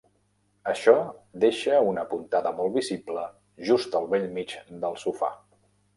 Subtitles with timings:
[0.71, 0.93] Això
[1.43, 3.27] deixa una puntada molt visible
[3.73, 5.35] just al bell mig del sofà.